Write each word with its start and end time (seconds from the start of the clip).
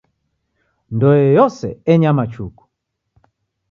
Ndoe 0.93 1.23
yose 1.37 1.67
enyama 1.91 2.23
chuku. 2.33 2.63